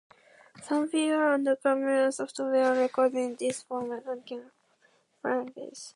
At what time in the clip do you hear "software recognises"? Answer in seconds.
2.25-3.37